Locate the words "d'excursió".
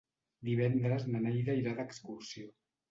1.83-2.55